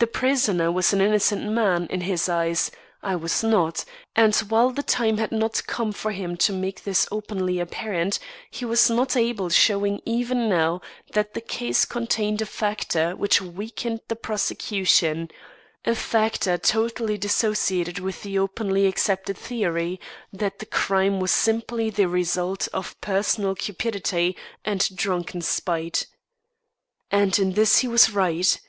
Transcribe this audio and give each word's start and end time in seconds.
The 0.00 0.06
prisoner 0.06 0.70
was 0.70 0.92
an 0.92 1.00
innocent 1.00 1.42
man, 1.50 1.86
in 1.88 2.02
his 2.02 2.28
eyes. 2.28 2.70
I 3.02 3.16
was 3.16 3.42
not; 3.42 3.86
and, 4.14 4.34
while 4.36 4.68
the 4.68 4.82
time 4.82 5.16
had 5.16 5.32
not 5.32 5.66
come 5.66 5.92
for 5.92 6.12
him 6.12 6.36
to 6.44 6.52
make 6.52 6.84
this 6.84 7.08
openly 7.10 7.58
apparent, 7.58 8.18
he 8.50 8.66
was 8.66 8.90
not 8.90 9.16
above 9.16 9.54
showing 9.54 10.02
even 10.04 10.50
now 10.50 10.82
that 11.14 11.32
the 11.32 11.40
case 11.40 11.86
contained 11.86 12.42
a 12.42 12.44
factor 12.44 13.16
which 13.16 13.40
weakened 13.40 14.00
the 14.08 14.14
prosecution 14.14 15.30
a 15.86 15.94
factor 15.94 16.58
totally 16.58 17.16
dissociated 17.16 17.98
with 17.98 18.22
the 18.24 18.38
openly 18.38 18.86
accepted 18.86 19.38
theory 19.38 19.98
that 20.34 20.58
the 20.58 20.66
crime 20.66 21.18
was 21.18 21.30
simply 21.30 21.88
the 21.88 22.08
result 22.08 22.68
of 22.74 23.00
personal 23.00 23.54
cupidity 23.54 24.36
and 24.66 24.94
drunken 24.94 25.40
spite. 25.40 26.06
And 27.10 27.38
in 27.38 27.54
this 27.54 27.78
he 27.78 27.88
was 27.88 28.10
right. 28.10 28.60